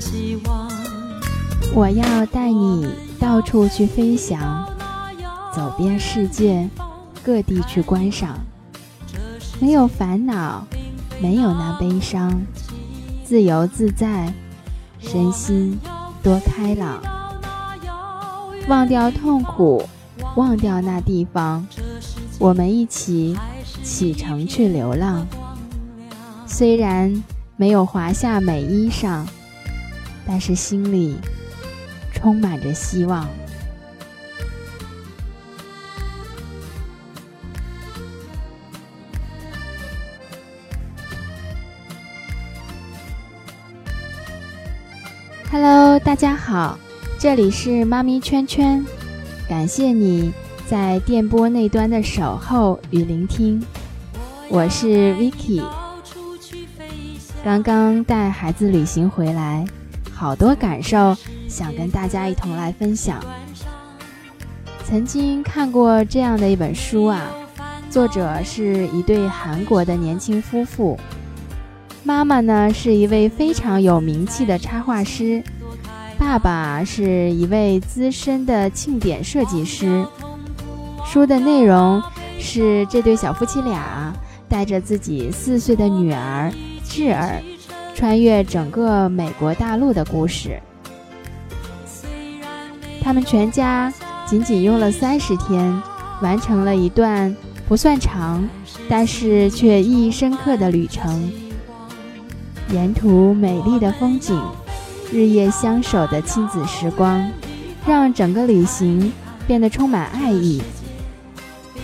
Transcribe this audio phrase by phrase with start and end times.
[0.00, 0.70] 希望
[1.74, 4.66] 我要带你到处去飞翔，
[5.54, 6.68] 走遍世界
[7.22, 8.40] 各地去观赏，
[9.60, 10.66] 没有烦恼，
[11.20, 12.40] 没有那悲伤，
[13.22, 14.32] 自由自在，
[14.98, 15.78] 身心
[16.22, 17.02] 多开朗，
[18.68, 19.86] 忘掉痛苦，
[20.34, 21.66] 忘掉那地方，
[22.38, 23.36] 我们一起
[23.82, 25.26] 启程去流浪。
[26.46, 27.22] 虽然
[27.56, 29.24] 没有华夏美衣裳，
[30.26, 31.16] 但是心里
[32.12, 33.28] 充满着希望。
[45.52, 46.78] Hello，大家好，
[47.18, 48.86] 这里是妈咪圈圈，
[49.48, 50.32] 感谢你
[50.64, 53.60] 在电波那端的守候与聆听，
[54.48, 55.60] 我是 Vicky。
[57.42, 59.66] 刚刚带孩子旅行回来，
[60.20, 61.16] 好多感受
[61.48, 63.24] 想跟大家一同来分享。
[64.84, 67.22] 曾经看过这样的一本书啊，
[67.88, 71.00] 作者是一对韩国的年轻夫妇。
[72.04, 75.42] 妈妈呢是一位非常有名气的插画师，
[76.18, 80.06] 爸爸是一位资深的庆典设计师。
[81.06, 82.02] 书的内容
[82.38, 84.12] 是这对小夫妻俩
[84.50, 86.52] 带着自己四岁的女儿
[86.84, 87.40] 智儿，
[88.00, 90.58] 穿越整个美国大陆的故事。
[93.02, 93.92] 他们全家
[94.26, 95.82] 仅仅用了三十天，
[96.22, 97.36] 完成了一段
[97.68, 98.48] 不算长，
[98.88, 101.30] 但是却意义深刻的旅程。
[102.72, 104.42] 沿途美丽的风景，
[105.12, 107.30] 日夜相守的亲子时光，
[107.86, 109.12] 让整个旅行
[109.46, 110.62] 变得充满爱意。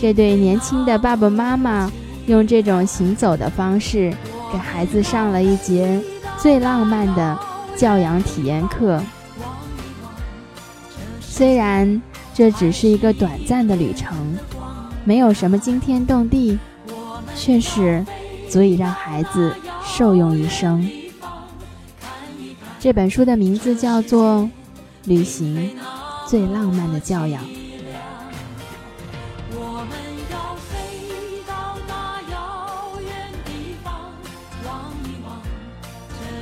[0.00, 1.90] 这对年轻的爸爸妈妈
[2.26, 4.14] 用这种行走的方式，
[4.52, 6.00] 给孩子上了一节
[6.38, 7.38] 最浪漫的
[7.76, 9.02] 教养体验课。
[11.20, 12.00] 虽然
[12.32, 14.16] 这只是一个短暂的旅程，
[15.04, 16.58] 没有什么惊天动地，
[17.36, 18.04] 却是
[18.48, 19.54] 足以让孩子。
[19.86, 20.90] 受用一生。
[22.80, 24.40] 这本书的名字叫做
[25.04, 25.70] 《旅行
[26.26, 27.44] 最浪漫的教养》。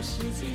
[0.03, 0.47] 世界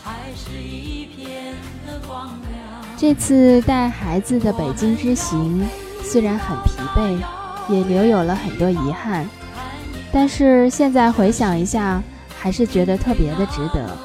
[0.00, 1.54] 还是一片
[1.84, 5.68] 的光亮这次带孩子的北京之行，
[6.04, 7.18] 虽然很疲惫，
[7.68, 9.28] 也留有了很多遗憾。
[10.12, 12.00] 但是现在回想一下，
[12.38, 13.96] 还是觉得特别的值得。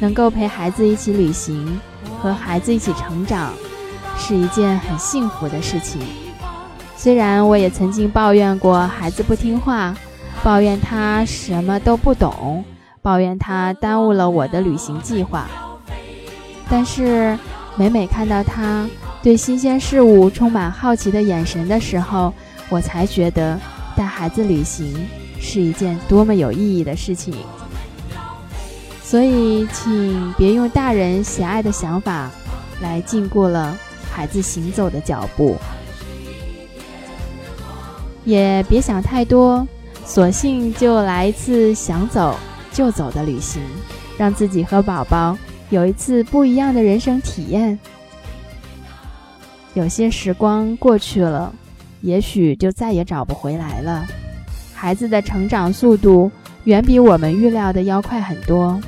[0.00, 1.80] 能够陪孩子一起旅行，
[2.20, 3.54] 和孩子一起成长，
[4.18, 6.00] 是一件很幸福的事情。
[6.96, 9.96] 虽然我也曾经抱怨过孩子不听话，
[10.42, 12.64] 抱怨他什么都不懂，
[13.02, 15.46] 抱怨他耽误了我的旅行计划。
[16.70, 17.38] 但是
[17.76, 18.88] 每每看到他
[19.22, 22.32] 对新鲜事物充满好奇的眼神的时候，
[22.70, 23.58] 我才觉得。
[23.94, 25.06] 带孩子旅行
[25.38, 27.34] 是一件多么有意义的事情，
[29.02, 32.30] 所以请别用大人狭隘的想法
[32.80, 33.76] 来禁锢了
[34.10, 35.58] 孩子行走的脚步，
[38.24, 39.68] 也别想太多，
[40.06, 42.34] 索性就来一次想走
[42.72, 43.62] 就走的旅行，
[44.18, 45.36] 让自己和宝宝
[45.70, 47.78] 有一次不一样的人生体验。
[49.74, 51.54] 有些时光过去了。
[52.02, 54.04] 也许就再也找不回来了。
[54.74, 56.28] 孩子的成长速度
[56.64, 58.80] 远比我们预料的要快很多。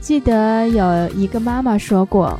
[0.00, 2.36] 记得有一个妈妈说过，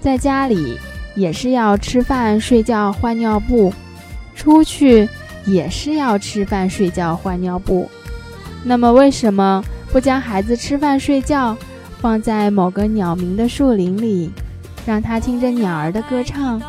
[0.00, 0.78] 在家里
[1.14, 3.70] 也是要吃饭、睡觉、换尿布，
[4.34, 5.06] 出去
[5.44, 7.86] 也是要吃饭、睡觉、换尿布。
[8.64, 9.62] 那么，为什么
[9.92, 11.56] 不将孩子吃饭、睡觉
[12.00, 14.30] 放在某个鸟鸣的树林里，
[14.86, 16.60] 让他听着鸟儿的歌唱？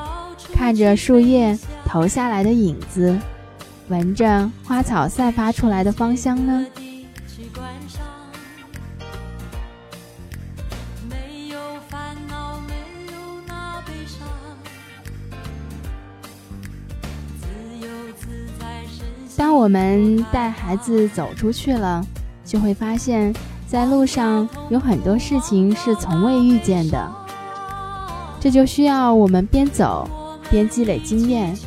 [0.53, 3.17] 看着树叶投下来的影子，
[3.87, 6.65] 闻着花草散发出来的芳香呢。
[19.65, 22.05] 我们带孩子走出去了，
[22.45, 23.33] 就会发现，
[23.65, 27.11] 在路上有很多事情是从未遇见的。
[28.39, 30.07] 这就需要我们边走
[30.51, 31.57] 边积累经验。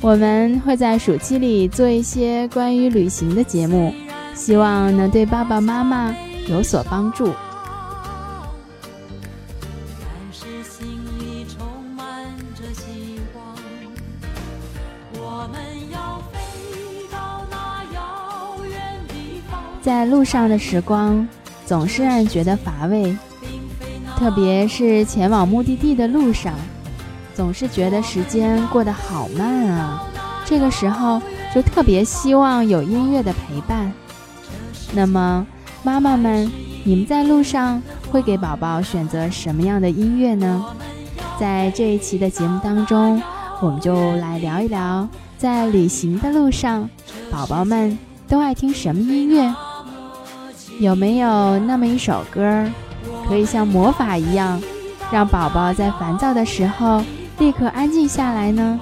[0.00, 3.94] 我们会在暑期里做一些关于旅行的节目，
[4.34, 6.12] 希望能对爸爸妈妈
[6.48, 7.32] 有所帮助。
[19.88, 21.26] 在路上的时光
[21.64, 23.16] 总是让人觉得乏味，
[24.18, 26.52] 特别是前往目的地的路上，
[27.34, 30.06] 总是觉得时间过得好慢啊。
[30.44, 31.22] 这个时候
[31.54, 33.90] 就特别希望有音乐的陪伴。
[34.92, 35.46] 那么，
[35.82, 36.52] 妈妈们，
[36.84, 40.66] 你们在路上会给宝宝选择什么样的音乐呢？
[41.40, 43.22] 在这一期的节目当中，
[43.62, 45.08] 我们就来聊一聊，
[45.38, 46.90] 在旅行的路上，
[47.30, 47.98] 宝宝们
[48.28, 49.50] 都爱听什么音乐。
[50.80, 52.64] 有没有那么一首歌，
[53.28, 54.62] 可以像魔法一样，
[55.10, 57.02] 让宝宝在烦躁的时候
[57.38, 58.78] 立刻安静下来呢？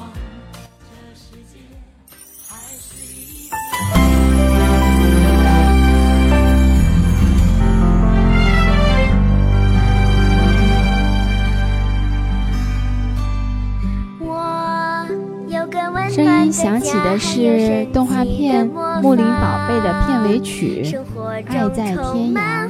[16.08, 18.70] 声音响起的是动画片
[19.02, 20.82] 《木林宝贝》的片尾曲
[21.44, 22.66] 《爱在天涯》。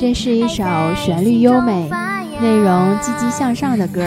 [0.00, 0.64] 这是一首
[0.96, 1.88] 旋律优美、
[2.40, 4.04] 内容积极向上的歌，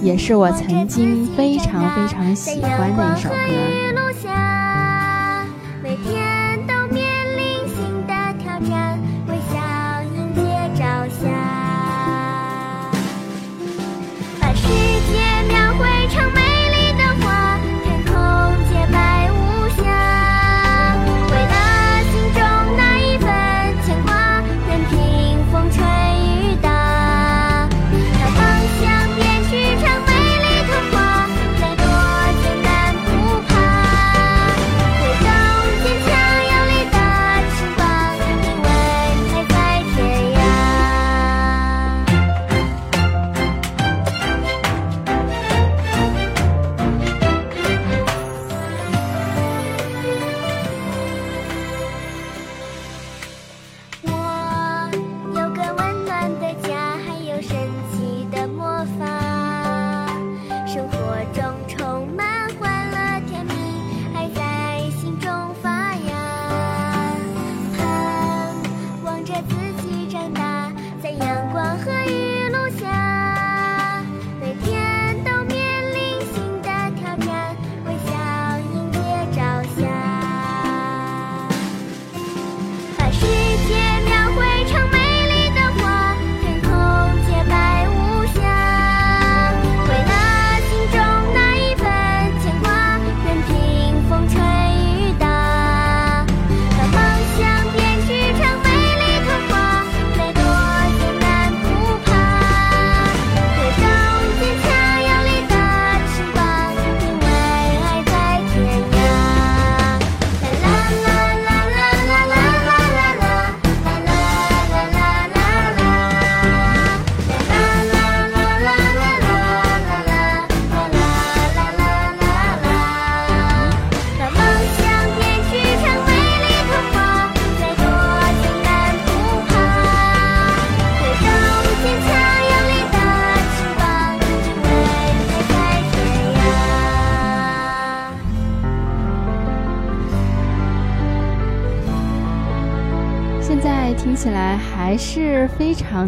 [0.00, 3.91] 也是我曾经非常非常喜欢的一首歌。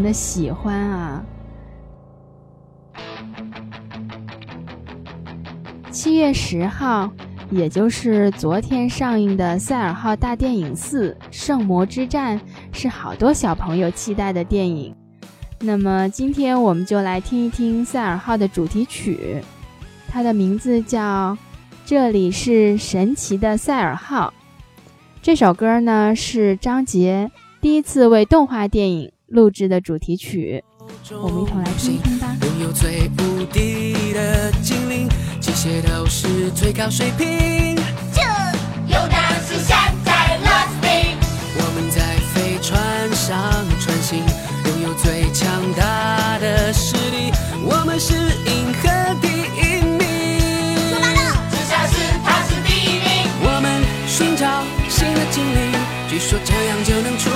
[0.02, 1.24] 的喜欢啊！
[5.90, 7.10] 七月十号，
[7.50, 12.38] 也就是昨天上映的《赛尔号大电影四：圣魔之战》，
[12.72, 14.94] 是好多小朋友期待的电影。
[15.60, 19.42] 那么今天我们就来听一听赛尔号的主题曲，
[20.08, 21.32] 它的名字叫
[21.86, 24.34] 《这里是神奇的赛尔号》。
[25.22, 27.30] 这首歌呢是张杰。
[27.62, 30.62] 第一次为动画电影录制的主题曲
[31.10, 31.98] 我们一同来听
[32.42, 35.08] 拥有最无敌的精灵
[35.40, 37.74] 机械都是最高水平。
[38.12, 38.20] 这
[38.86, 39.14] 有的
[39.46, 41.16] 是下载 let me
[41.56, 43.36] 我们在飞船上
[43.80, 44.18] 穿行
[44.66, 47.32] 拥有最强大的实力
[47.64, 48.88] 我们是银河
[49.22, 51.20] 第一名做梦的
[52.22, 53.08] 他是第一名。
[53.42, 55.72] 我们寻找新的精灵
[56.08, 57.33] 据说这样就能出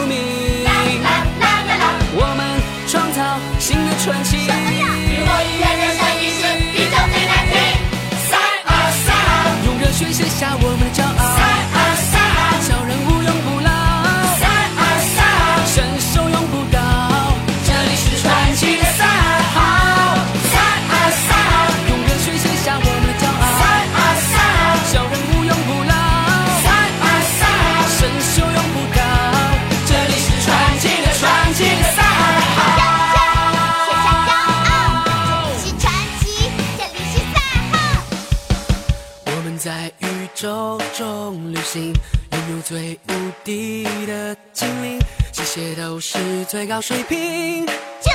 [46.49, 47.67] 最高水平。
[47.67, 48.11] 就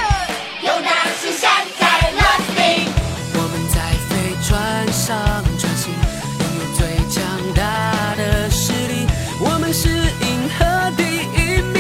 [0.66, 0.90] 有那
[1.22, 2.20] 是山在乐
[2.56, 2.92] 冰，
[3.36, 3.78] 我们在
[4.10, 4.12] 飞
[4.42, 5.16] 船上
[5.60, 5.94] 穿行，
[6.40, 7.22] 拥有最强
[7.54, 7.62] 大
[8.16, 9.06] 的实力，
[9.40, 11.04] 我们是银河第
[11.38, 11.78] 一名。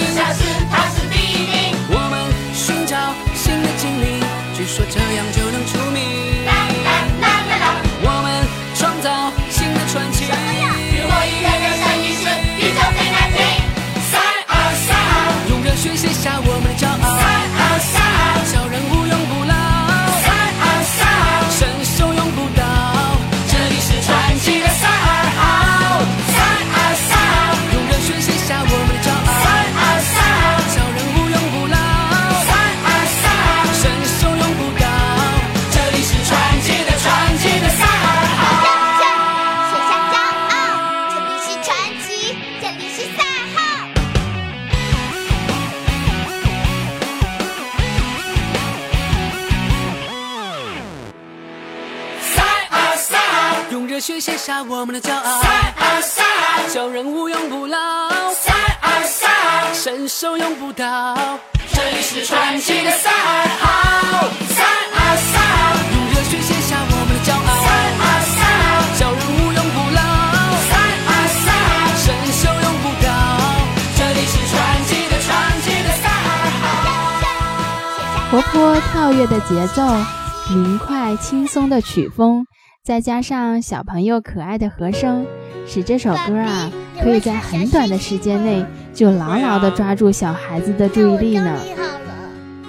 [0.00, 1.54] 就像是他是第一名。
[1.88, 2.18] 我们
[2.52, 4.18] 寻找新的精灵，
[4.56, 6.45] 据说这样就能出名。
[54.06, 61.16] 尔，用热血写下我们的骄傲，赛尔赛尔，叫人物永不老，赛尔赛尔，伸手用不到。
[61.72, 64.62] 这里是传奇的赛尔号，赛
[64.94, 70.00] 尔赛尔，用热血写下我们的骄傲，赛尔赛尔，叫人物永不老，
[70.70, 70.72] 赛
[71.08, 73.08] 尔赛尔，伸手用不到。
[73.96, 74.54] 这里是传
[74.86, 76.30] 奇的传奇的赛尔
[76.62, 76.64] 号。
[78.30, 78.54] 活泼
[78.92, 79.82] 跳跃的节奏，
[80.50, 82.46] 明快轻松的曲风，
[82.86, 85.26] 再加上小朋友可爱的和声，
[85.66, 86.70] 使这首歌啊，
[87.02, 88.64] 可以在很短的时间内
[88.94, 91.58] 就牢牢地抓住小孩子的注意力呢。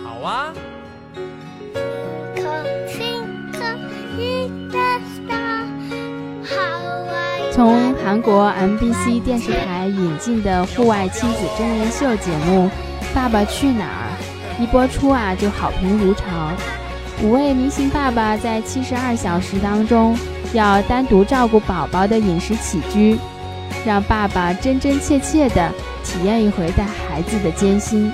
[0.04, 0.52] 好啊
[7.52, 12.68] 从韩国 MBC 电视台引进的户外亲子真人秀节目
[13.14, 14.18] 《爸爸去哪儿》
[14.64, 16.26] 一播出啊，就好评如潮。
[17.24, 20.16] 五位明星爸爸在七十二小时当中，
[20.54, 23.18] 要单独照顾宝宝的饮食起居，
[23.84, 25.72] 让爸爸真真切切地
[26.04, 28.12] 体验一回带孩子的艰辛。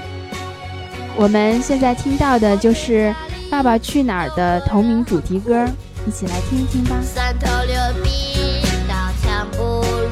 [1.17, 3.13] 我们现在听到的就是
[3.51, 5.67] 《爸爸去哪儿》的同名主题歌，
[6.07, 6.95] 一起来听一听吧。
[7.03, 9.63] 三头六臂，刀枪不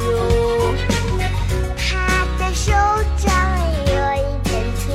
[0.04, 0.76] 入。
[1.78, 2.72] 他的手
[3.18, 3.34] 掌
[3.88, 4.92] 有一点粗，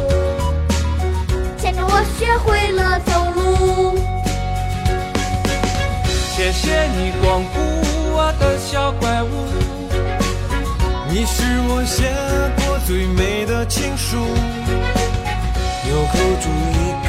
[1.57, 3.01] 牵着我学会了
[6.57, 7.61] 谢你光顾
[8.17, 9.47] 我的小怪物，
[11.11, 12.11] 你是我写
[12.57, 14.17] 过最美的情书，
[15.85, 17.09] 纽扣住一个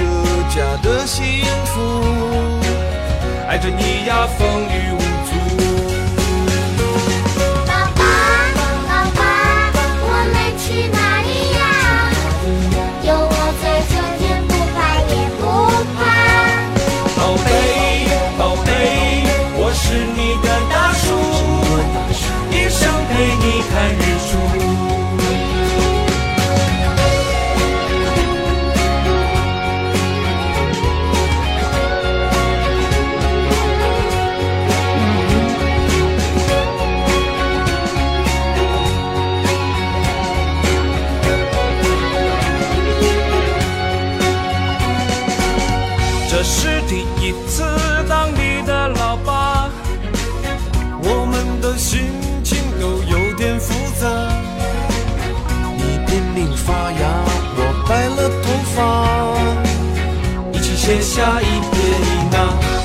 [0.53, 1.23] 家的幸
[1.65, 1.75] 福，
[3.47, 5.01] 爱着你呀风雨无
[60.87, 62.76] 写下一撇一捺。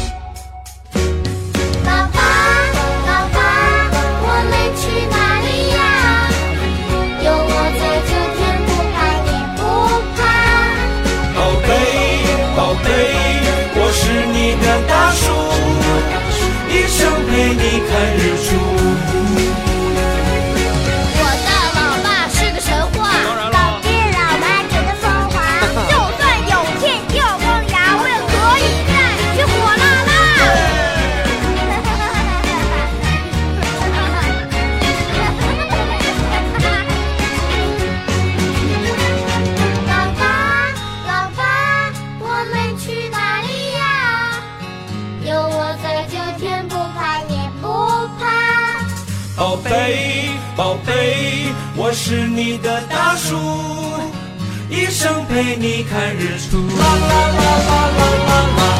[55.42, 56.56] 陪你看日出。
[56.56, 58.71] 啦啦啦啦啦啦啦。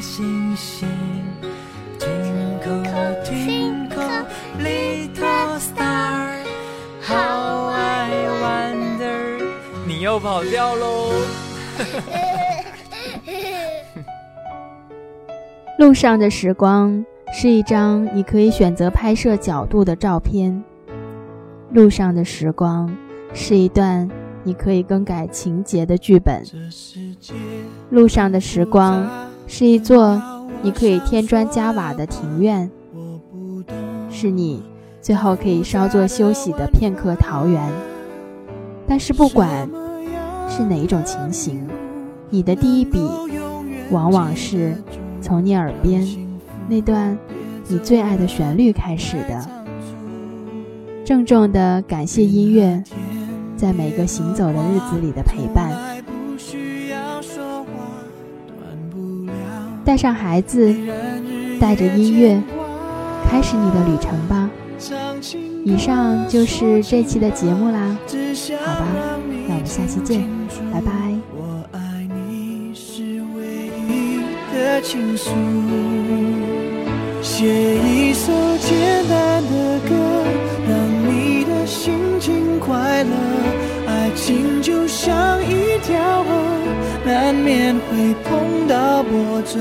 [0.00, 0.88] 星星。
[1.98, 2.82] Twinkle
[3.24, 4.24] twinkle
[4.58, 6.38] little star,
[7.02, 8.10] how I
[8.40, 9.44] wonder。
[9.86, 11.12] 你又跑调喽！
[15.78, 20.64] 路上的时光是一张你可以选择拍摄角度的照片，
[21.72, 22.90] 路上的时光
[23.32, 24.08] 是一段
[24.42, 26.42] 你可以更改情节的剧本，
[27.90, 29.06] 路上的时光
[29.52, 30.22] 是一座
[30.62, 32.70] 你可以添砖加瓦的庭院，
[34.08, 34.62] 是你
[35.02, 37.60] 最后可以稍作休息的片刻桃源。
[38.86, 39.68] 但是不管
[40.48, 41.66] 是哪一种情形，
[42.30, 43.00] 你的第一笔
[43.90, 44.72] 往往是
[45.20, 46.06] 从你耳边
[46.68, 47.18] 那段
[47.66, 49.48] 你最爱的旋律开始的。
[51.04, 52.84] 郑重的感谢音乐，
[53.56, 55.89] 在每个行走的日子里的陪伴。
[59.90, 60.72] 带上孩子，
[61.58, 62.40] 带着音乐，
[63.28, 64.48] 开始你的旅程吧。
[65.64, 67.98] 以上就是这期的节目啦，
[68.64, 68.86] 好吧，
[69.48, 70.24] 那我们下期见，
[70.72, 70.92] 拜拜。
[71.34, 73.42] 我爱你是唯
[73.88, 74.20] 一
[74.54, 75.32] 的倾诉，
[77.20, 77.48] 写
[77.82, 79.90] 一首简单的歌，
[80.68, 83.10] 让你的心情快乐。
[83.88, 86.49] 爱情就像一条河，
[87.44, 89.58] 免会碰到波折。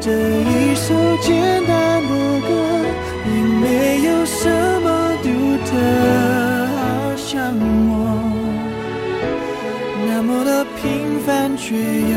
[0.00, 1.34] 这一首简
[1.66, 2.08] 单的
[2.46, 2.50] 歌，
[3.24, 3.28] 并
[3.60, 4.48] 没有什
[4.82, 4.86] 么
[5.22, 5.28] 独
[5.66, 5.68] 特，
[6.76, 6.80] 好
[7.16, 7.52] 像
[7.88, 7.92] 我。
[10.06, 12.16] 那么的平凡却又